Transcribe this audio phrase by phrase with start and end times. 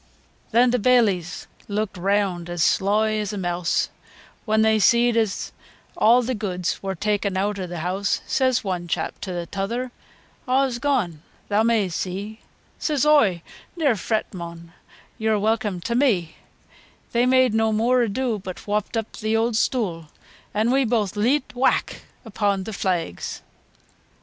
[0.01, 0.07] V.
[0.53, 3.89] Then t' baileys leuked reawnd as sloy as a meawse,
[4.45, 5.51] When they seed as
[5.95, 9.91] aw t' goods were ta'en eawt o' t' heawse, Says one chap to th' tother,
[10.47, 12.39] "Aws gone, theaw may see;"
[12.79, 13.43] Says oi,
[13.77, 14.73] "Ne'er freet, mon,
[15.19, 16.35] yeaur welcome ta' me."
[17.11, 20.07] They made no moor ado But whopped up th' eawd stoo',
[20.51, 23.43] An' we booath leet, whack upo' t' flags!